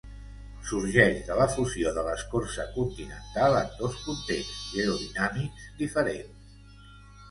Sorgeix 0.69 1.19
de 1.27 1.37
la 1.39 1.47
fusió 1.57 1.91
de 1.99 2.07
l'escorça 2.09 2.67
continental 2.79 3.61
en 3.61 3.71
dos 3.85 4.01
contexts 4.09 4.67
geodinàmics 4.75 5.73
diferents. 5.87 6.87